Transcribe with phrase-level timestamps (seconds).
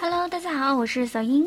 [0.00, 1.46] Hello，大家好，我是小英。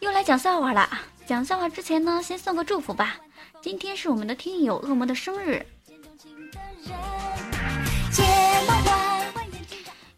[0.00, 0.88] 又来讲笑话了。
[1.26, 3.16] 讲笑话之前呢，先送个祝福吧。
[3.60, 5.66] 今天是我们的听友恶魔的生日，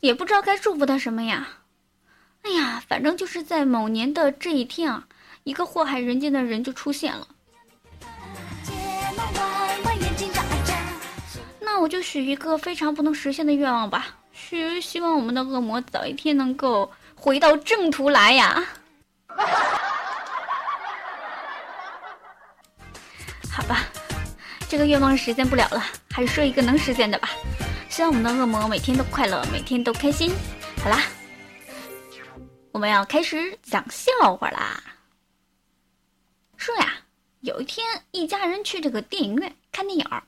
[0.01, 1.49] 也不知道该祝福他什么呀。
[2.43, 5.07] 哎呀，反正就是在某年的这一天啊，
[5.45, 7.27] 一个祸害人间的人就出现了。
[11.79, 18.67] 那我就许一个非常不能实现的愿望吧，许希望我们的恶魔早一天能够回到正途来呀。
[23.49, 23.85] 好吧，
[24.69, 27.31] 这个愿望实现不了了，还是说一个能实现的吧。
[27.89, 30.35] 希望我们的恶魔每天都快乐，每天都开心。
[30.83, 31.01] 好啦，
[32.73, 34.83] 我们要开始讲笑话啦。
[36.57, 36.95] 说呀，
[37.39, 40.25] 有一天一家人去这个电影院看电影儿，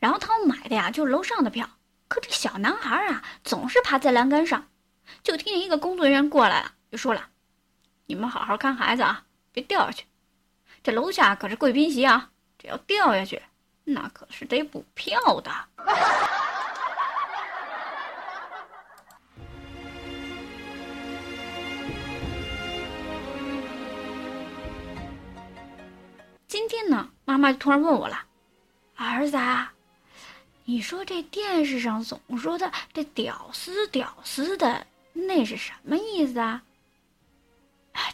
[0.00, 1.68] 然后他们买的呀就是楼上的票，
[2.08, 4.68] 可这小男孩啊总是趴在栏杆上，
[5.22, 7.28] 就听见一个工作人员过来了，就说了
[8.06, 10.06] ：“你们好好看孩子啊，别掉下去。
[10.82, 13.42] 这楼下可是贵宾席啊。”这要掉下去，
[13.84, 15.52] 那可是得补票的。
[26.46, 28.24] 今天呢，妈妈就突然问我了
[28.96, 29.73] ：“儿子啊，
[30.64, 36.62] 你说这电视上总说的这屌丝屌丝的，那是什么意思啊？”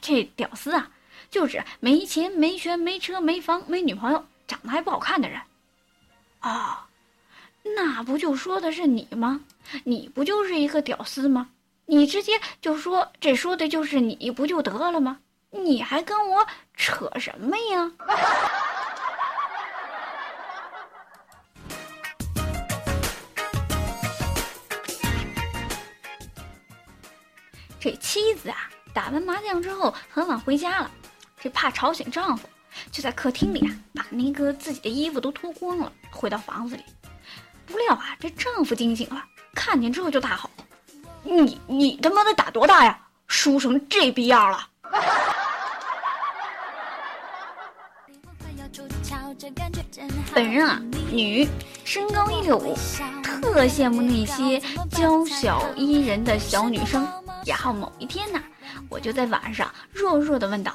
[0.03, 0.91] 这屌丝啊，
[1.31, 4.25] 就是没钱没权没车没房没女朋友。
[4.47, 5.41] 长得还不好看的人，
[6.41, 6.89] 啊，
[7.77, 9.43] 那不就说的是你吗？
[9.85, 11.51] 你不就是一个屌丝吗？
[11.87, 15.21] 你直接就说这说的就是你不就得了吗？
[15.53, 17.93] 你还跟我扯什么呀？
[27.81, 30.91] 这妻子啊，打完麻将之后很晚回家了，
[31.41, 32.47] 这怕吵醒丈夫。
[32.93, 36.85] 就在客厅里啊，把那个自己的衣服都脱光了，回到房子里。
[37.67, 39.25] 不料啊，这丈夫惊醒了，
[39.55, 40.51] 看见之后就大吼
[41.25, 42.99] ：“你你他妈的打多大呀？
[43.27, 44.69] 输成这逼样了！”
[50.35, 50.81] 本人啊，
[51.11, 51.49] 女，
[51.85, 52.77] 身高一六五，
[53.43, 57.09] 特羡慕那些娇小依人的小女生。
[57.47, 58.43] 然后某一天呢，
[58.89, 60.75] 我就在晚上弱弱的问道。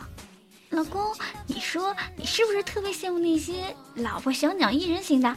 [0.70, 1.16] 老公，
[1.48, 5.36] 你说你是不是特别羡慕那些老婆小鸟依人型的？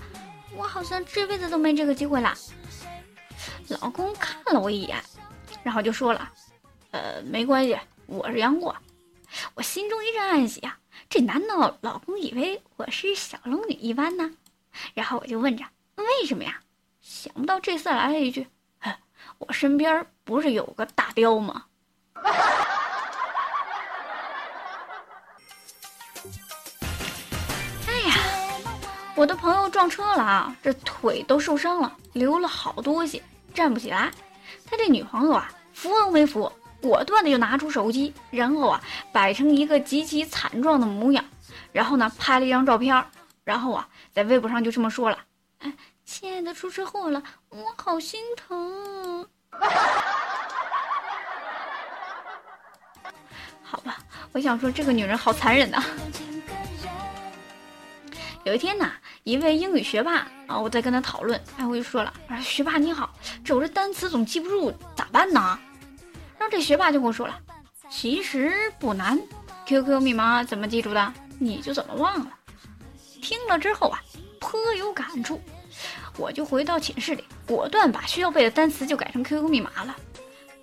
[0.57, 2.35] 我好像这辈子都没这个机会了。
[3.69, 4.97] 老公看了我一眼，
[5.63, 6.33] 然后就说了
[6.91, 8.75] ：“呃，没关系，我是杨过。”
[9.55, 10.79] 我心中一阵暗喜啊，
[11.11, 14.31] 这难道老公以为我是小龙女一般呢？
[14.95, 15.65] 然后我就问着
[15.97, 16.61] ：“为什么呀？”
[17.03, 18.49] 想不到这次来了一句
[19.39, 21.65] ：“我身边不是有个大雕吗？”
[27.87, 28.15] 哎呀
[29.15, 33.23] 我的朋友撞车了啊，这腿都受伤了，流了好多血，
[33.55, 34.13] 站不起来。
[34.67, 36.53] 他这女朋友啊，扶都没扶，
[36.83, 41.25] 果断的就拿出手机，然后啊，摆成一个极其惨状的模样，
[41.73, 43.03] 然后呢，拍了一张照片，
[43.45, 45.19] 然后啊，在微博上就这么说了
[45.61, 45.73] ：“哎，
[46.05, 49.27] 亲爱的，出车祸了，我好心疼。”
[54.33, 55.85] 我想说这个女人好残忍呐。
[58.45, 58.91] 有一天呢。
[59.25, 65.59] 一位英语学霸啊，我在跟他讨论，哎，我就说了，啊学霸你好，这我这单词总记不住，咋办呢？
[66.39, 67.39] 然后这学霸就跟我说了，
[67.91, 69.21] 其实不难
[69.67, 72.31] ，QQ 密码怎么记住的，你就怎么忘了。
[73.21, 74.01] 听了之后啊，
[74.41, 75.39] 颇有感触，
[76.17, 79.95] 我就回到寝室里，果断把需要背的单词就改成 QQ 密码了。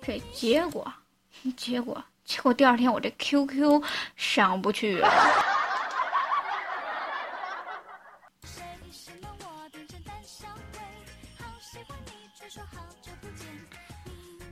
[0.02, 0.92] 这结果，
[1.56, 3.82] 结果，结果第二天我这 QQ
[4.16, 5.08] 上不去了。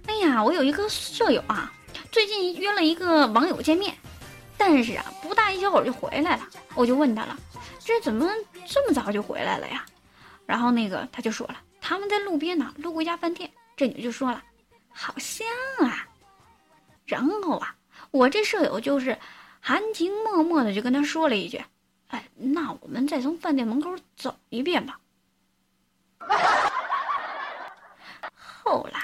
[0.06, 1.72] 哎呀，我有一个舍友啊，
[2.12, 3.92] 最近约了一个网友见面，
[4.56, 6.48] 但是啊，不大一小会儿就回来了。
[6.74, 7.36] 我就问他了，
[7.80, 8.30] 这怎么
[8.64, 9.84] 这么早就回来了呀？
[10.46, 13.50] 然后那个他就说了，他们在路边呢，路过一家饭店。
[13.76, 14.40] 这女就说了，
[14.92, 15.44] 好香
[15.80, 16.06] 啊。
[17.14, 17.76] 然后啊，
[18.10, 19.16] 我这舍友就是
[19.60, 21.64] 含情脉脉的就跟他说了一句，
[22.08, 24.98] 哎，那我们再从饭店门口走一遍吧。
[28.64, 29.00] 后来。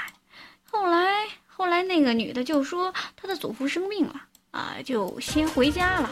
[0.72, 6.10] 后来，后来那个女的就说她的祖父生病了啊，就先回家了。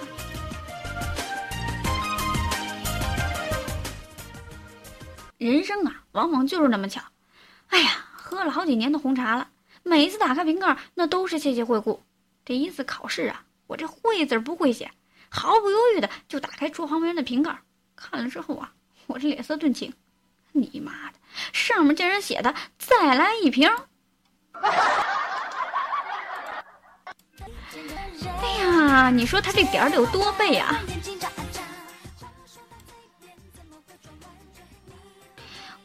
[5.37, 7.01] 人生啊，往往就是那么巧。
[7.69, 9.49] 哎呀，喝了好几年的红茶了，
[9.89, 12.03] 每次打开瓶盖，那都是谢谢惠顾。
[12.45, 14.91] 这一次考试啊，我这“会”字不会写，
[15.31, 17.59] 毫不犹豫的就打开桌旁边的瓶盖，
[17.97, 18.73] 看了之后啊，
[19.07, 19.93] 我这脸色顿青。
[20.53, 21.15] 你妈的，
[21.53, 23.67] 上面竟然写的“再来一瓶”。
[28.43, 30.81] 哎呀，你说他这点儿得有多背啊？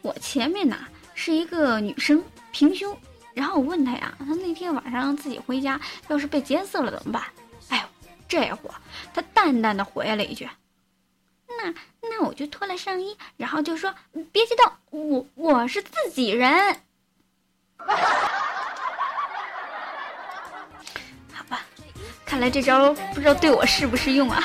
[0.01, 0.77] 我前面呢
[1.13, 2.21] 是一个女生
[2.51, 2.97] 平胸，
[3.33, 7.23] 然后我问他呀，他那天晚上自己回家，要是被劫色了怎么办？
[7.69, 7.83] 哎呦，
[8.27, 8.75] 这会儿
[9.13, 10.47] 她淡淡的回了一句
[11.47, 13.93] ：“那那我就脱了上衣，然后就说
[14.31, 16.51] 别激动，我我是自己人。
[21.33, 21.61] ”好吧，
[22.25, 24.43] 看来这招不知道对我适不适用啊。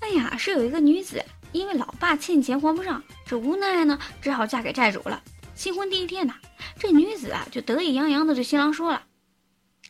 [0.00, 1.24] 哎呀，是有一个女子。
[1.52, 5.22] 因为老爸欠钱还不上，这无奈呢，只好嫁给债主了。
[5.54, 6.34] 新婚第一天呢，
[6.78, 9.04] 这女子啊就得意洋洋的对新郎说了：“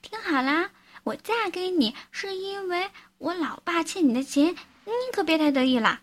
[0.03, 0.71] 听好啦，
[1.05, 6.03] 我嫁给你是因为我老爸欠你的钱，你可别太得意啦。”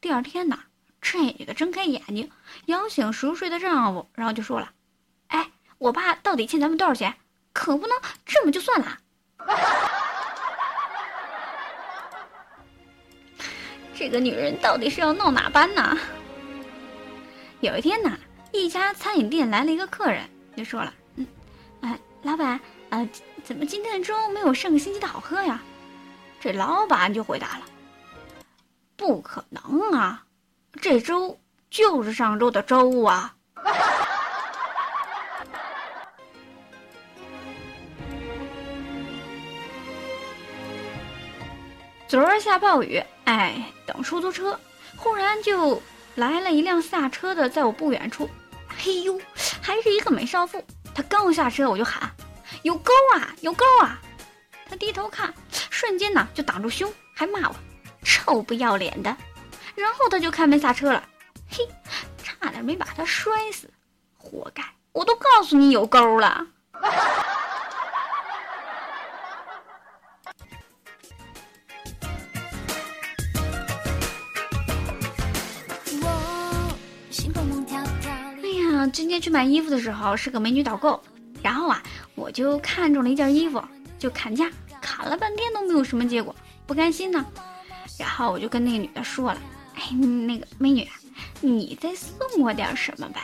[0.00, 0.58] 第二天呢，
[1.00, 2.30] 这个睁开眼睛，
[2.66, 4.72] 摇醒熟睡的丈夫，然后就说了
[5.28, 7.14] ：“哎，我爸到底欠咱们多少钱？
[7.52, 7.96] 可不能
[8.26, 8.98] 这么就算了。
[13.94, 15.96] ”这个女人到底是要闹哪般呢？
[17.60, 18.18] 有一天呢，
[18.52, 21.26] 一家餐饮店来了一个客人，就说了：“嗯，
[21.80, 22.60] 哎，老板，
[22.90, 23.08] 呃，
[23.44, 25.60] 怎么今天的粥没有上个星期的好喝呀？”
[26.40, 27.64] 这老板就回答了
[28.96, 30.24] ：“不可能啊，
[30.80, 31.38] 这粥
[31.70, 33.34] 就是上周的粥啊。
[42.08, 44.58] ”昨儿下暴雨，哎，等出租车，
[44.96, 45.82] 忽然就
[46.18, 48.28] 来了一辆下车的，在我不远处，
[48.76, 49.20] 嘿呦，
[49.62, 50.64] 还是一个美少妇。
[50.92, 52.10] 她刚下车，我就喊
[52.62, 54.00] ：“有钩啊，有钩啊！”
[54.68, 55.32] 她低头看，
[55.70, 57.54] 瞬间呢就挡住胸，还骂我
[58.02, 59.16] ：“臭不要脸的！”
[59.76, 61.00] 然后她就开门下车了，
[61.48, 61.64] 嘿，
[62.20, 63.70] 差点没把她摔死，
[64.16, 64.64] 活该！
[64.90, 66.44] 我都告诉你有钩了。
[78.92, 81.02] 今天去买衣服的时候是个美女导购，
[81.42, 81.82] 然后啊，
[82.14, 83.62] 我就看中了一件衣服，
[83.98, 84.50] 就砍价，
[84.80, 86.34] 砍了半天都没有什么结果，
[86.66, 87.24] 不甘心呢。
[87.98, 89.40] 然后我就跟那个女的说了
[89.74, 90.88] ：“哎，那个美女，
[91.40, 93.20] 你再送我点什么呗？”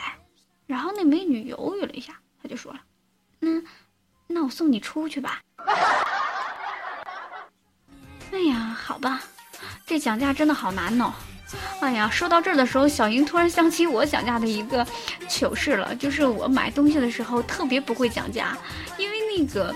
[0.67, 2.79] 然后那美女犹豫了一下，她就说了
[3.39, 3.61] ：“那，
[4.27, 5.41] 那我送你出去吧。
[8.31, 9.21] ”哎呀，好吧，
[9.85, 11.13] 这讲价真的好难哦。
[11.79, 14.85] 哎呀，说到这儿的时候，小英突然想起我讲价的一个
[15.27, 18.57] 糗事了，就是我买东西的时候特别不会讲价，
[18.97, 19.73] 因为那个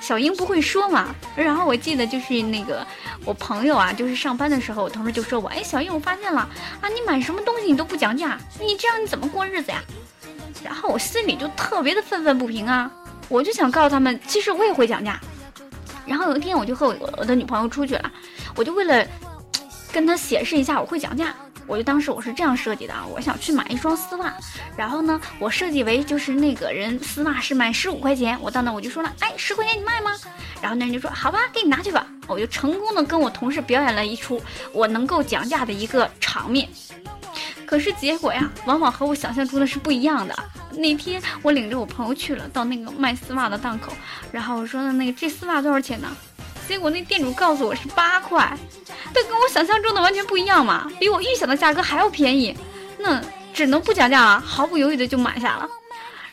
[0.00, 1.14] 小英不会说嘛。
[1.36, 2.84] 然后我记得就是那个
[3.24, 6.40] 我朋友啊，就是上班的时候，我同事就说我，哎，小英，我发现了
[6.80, 9.82] 啊，你买什么东西你都不讲价，你这样你怎么过日子呀？
[10.64, 12.90] 然后我心里就特别的愤愤不平啊，
[13.28, 15.20] 我就想告诉他们，其实我也会讲价。
[16.06, 18.10] 然后有一天我就和我我的女朋友出去了，
[18.56, 19.06] 我就为了。
[19.94, 21.32] 跟他显示一下我会讲价，
[21.68, 24.34] 我就当时我是这样设计的啊，我想去买一双丝袜，
[24.76, 30.10] 然后呢，我设计为就是那个人丝袜是卖十五块钱，我到那我就说了，哎，十块钱你卖吗？
[30.60, 32.04] 然后那人就说好吧，给你拿去吧。
[32.26, 36.68] 我就成功的跟我同事表演了一出我能够讲价的一个场面，
[37.64, 40.36] 可是结果呀，往往和我想象中的是不一样的。
[40.72, 43.92] 那天我领着我朋友去了到那个卖丝袜的档口，
[44.32, 46.08] 然后我说的那个这丝袜多少钱呢？
[46.66, 48.56] 结果那店主告诉我是八块，
[49.12, 52.56] 这跟我想象中的完全不一样嘛，比我预想的价格还要便宜，
[52.98, 55.68] 那只能不讲价了，毫不犹豫的就买下了。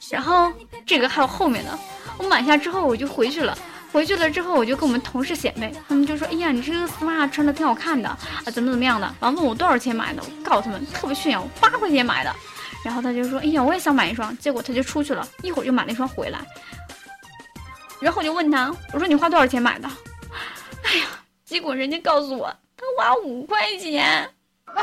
[0.09, 0.51] 然后
[0.85, 1.77] 这个还有后面的，
[2.17, 3.57] 我买下之后我就回去了，
[3.91, 12.35] 回去了之后我就跟我们同事显摆，他们就说：“哎呀，你这个丝袜穿的挺好看的啊，怎么怎么样的？”完问我多少钱买的，我告诉他们特别炫耀，八块钱买的。
[12.83, 16.39] 然后他就说：“哎呀，我也想买一双。”结果他就出去了，一会儿就买了一双回来。
[17.99, 19.87] 然后我就问他，我说：“你花多少钱买的？”
[21.51, 24.33] 结果人家告诉我他花五块钱。
[24.71, 24.77] 哎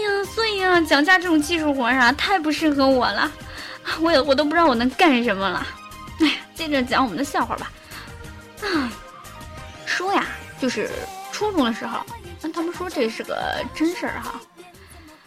[0.00, 3.30] 呀，所以啊，讲价这种技术活啊，太不适合我了，
[4.00, 5.66] 我也我都不知道我能干什么了。
[6.20, 7.70] 哎，接着讲我们的笑话吧。
[8.62, 8.90] 啊，
[9.84, 10.24] 说呀，
[10.58, 10.88] 就是
[11.30, 12.00] 初中的时候，
[12.54, 14.40] 他们说这是个真事儿哈，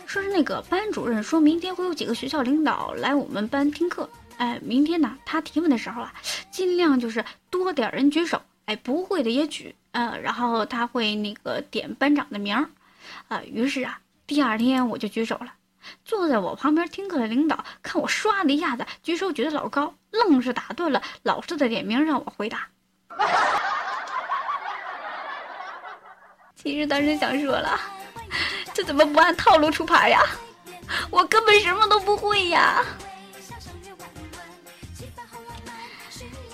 [0.07, 4.09] 说是那个班主任说明天会有几个学校领导来我们班听课。
[4.37, 6.11] 哎，明天呢，他提问的时候啊，
[6.55, 12.69] 尽量就是多点人举手，哎，不会的也举，呃，然后他会那个点班长的名儿，
[13.27, 15.51] 啊，于是啊，第二天我就举手了。
[16.05, 22.69] 坐在我旁边听课的领导看我唰的一下子举手举得老高，愣是打断了老师的点名让我回答。
[26.55, 27.77] 其实当时想说了，
[28.73, 30.21] 这怎么不按套路出牌呀？
[31.11, 32.81] 我根本什么都不会呀。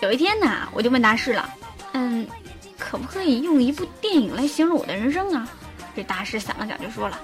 [0.02, 1.48] 有一天呢，我就问大师了，
[1.94, 2.28] 嗯，
[2.80, 5.48] 可不可以用一部电影来形容我的人生啊？
[5.96, 7.20] 这大师想了想就说了，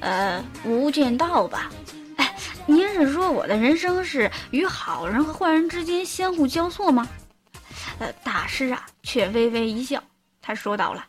[0.00, 1.70] 呃，无间道吧。
[2.16, 2.34] 哎，
[2.66, 7.06] 您是说我的人生是与好人和坏人之间相互交错吗？
[8.00, 10.02] 呃，大师啊，却微微一笑，
[10.42, 11.06] 他说到了，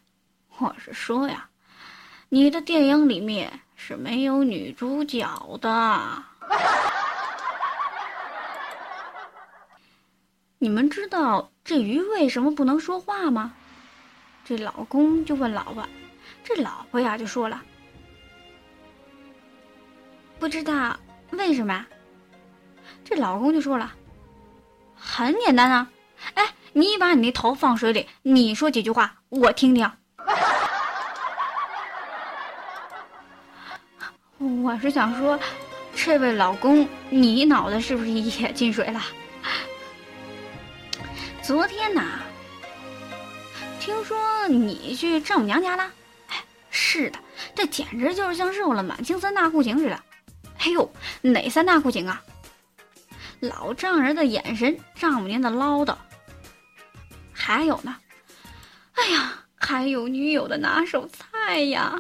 [0.59, 1.47] 我是说呀，
[2.29, 5.27] 你的电影里面是没有女主角
[5.59, 6.23] 的。
[10.63, 13.51] 你们知道这鱼为什么不能说话吗？
[14.45, 15.83] 这老公就问老婆，
[16.43, 17.59] 这老婆呀就说了，
[20.37, 20.95] 不知道
[21.31, 21.83] 为什么。
[23.03, 23.91] 这老公就说了，
[24.93, 25.91] 很简单啊，
[26.35, 29.91] 哎，你把你那头放水里，你说几句话，我听听。
[34.63, 35.39] 我是想说，
[35.95, 39.01] 这位老公，你脑子是不是也进水了？
[41.51, 42.01] 昨天呐，
[43.77, 45.83] 听说你去丈母娘家了？
[46.29, 47.19] 哎，是的，
[47.53, 49.99] 这简直就是像受了满清三大酷刑似的。
[50.59, 50.89] 哎呦，
[51.19, 52.23] 哪三大酷刑啊？
[53.41, 55.93] 老丈人的眼神，丈母娘的唠叨，
[57.33, 57.97] 还有呢？
[58.93, 61.97] 哎呀，还有女友的拿手菜呀！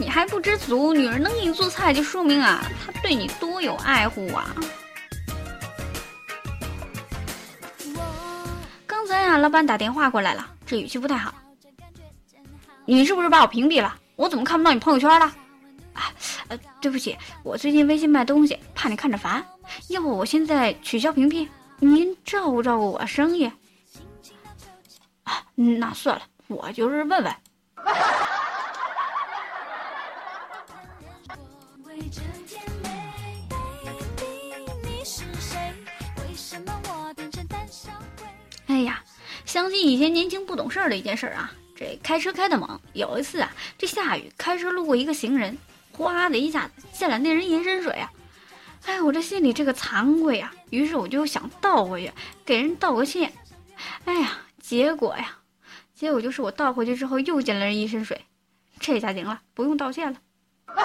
[0.00, 4.54] 你还不知足，女人能给你做菜，就说明啊，她对你多有爱护啊。
[8.86, 11.34] 刚才啊，老板打电话过来了，这语气不太好。
[12.84, 13.94] 你是不是把我屏蔽了？
[14.16, 15.26] 我怎么看不到你朋友圈了？
[15.94, 16.12] 啊，
[16.48, 19.44] 呃，对不起，我最近微信卖东西，怕你看着烦。
[19.88, 21.46] 要不我现在取消屏蔽，
[21.80, 23.50] 您照顾照顾我生意。
[25.24, 27.34] 啊，那算了，我就是问问。
[39.58, 45.58] 想起以前年轻不懂事儿的一件事啊，这开车开的猛，有一次啊，这下雨，开车路过一个行人，
[45.90, 48.08] 哗的一下子溅了那人一身水啊！
[48.86, 52.12] 哎，我这心里这个惭愧呀，于是我就想倒回去
[52.44, 53.32] 给人道个歉。
[54.04, 55.36] 哎呀，结果呀，
[55.92, 58.26] 结果就是我倒回去之后又溅了人一身水，
[58.78, 60.18] 这下行了，不用道歉了。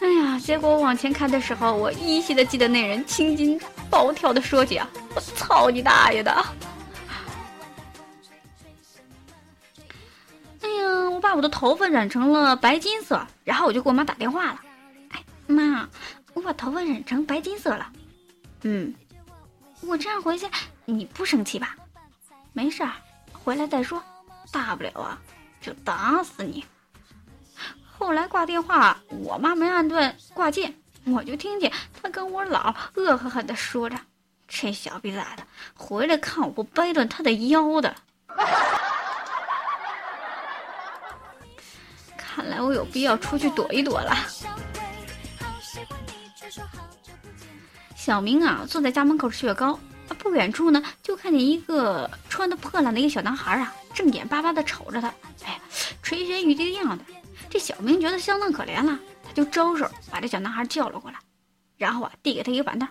[0.00, 0.40] 哎呀！
[0.42, 3.60] 结果我往前开的时候，我依稀的记得那人青筋
[3.96, 4.86] 暴跳的说起啊
[5.16, 6.30] ：“我操你大爷的！”
[10.60, 14.60] 哎呀，我把我的头发染成了白金色，然后我就给我妈打电话了
[15.08, 15.88] ：“哎妈，
[16.34, 17.90] 我把头发染成白金色了。”
[18.64, 18.94] 嗯，
[19.80, 20.46] 我这样回去
[20.84, 21.74] 你不生气吧？
[22.52, 22.92] 没事儿，
[23.32, 24.02] 回来再说，
[24.52, 25.18] 大不了啊，
[25.58, 26.66] 就打死你。
[27.98, 30.74] 后来挂电话，我妈没按断挂键，
[31.06, 31.72] 我就听见
[32.10, 33.96] 跟我姥恶狠狠地说着
[34.48, 35.42] ：“这小逼崽子
[35.74, 37.94] 回来看我不掰断他的腰的。”
[42.16, 44.14] 看来我有必要出去躲一躲了。
[47.94, 49.78] 小明啊，坐在家门口吃雪糕，
[50.18, 55.08] 不远处呢，就看见一个穿的破烂的一个小男孩啊，正眼巴巴的瞅着他，
[55.44, 55.60] 哎，
[56.02, 57.04] 垂涎欲滴的样子。
[57.50, 61.18] 这小明觉得相当可怜了，他就招手把这小男孩叫了过来，
[61.76, 62.88] 然后啊递给他一个板凳，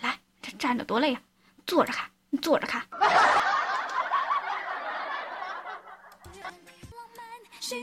[0.00, 1.20] 来，这站着多累啊，
[1.66, 2.82] 坐着看，你坐着看。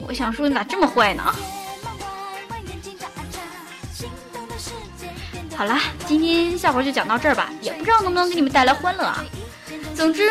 [0.08, 1.24] 我想说你咋这么坏呢？
[5.56, 9.24] 好了，今天笑话就讲到这儿吧，也不知道能不能给你们带来欢乐啊。
[9.96, 10.30] 总之。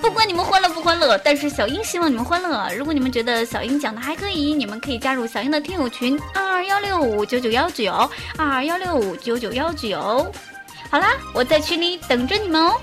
[0.00, 2.70] 不管你们欢乐不欢乐，但是小英希望你们欢乐。
[2.74, 7.92] 如果你们觉得小英讲的还可以，你们可以加入小英的听友群二二幺六五九九幺九
[8.36, 10.32] 二二幺六五九九幺九。
[10.90, 12.80] 好啦，我在群里等着你们哦。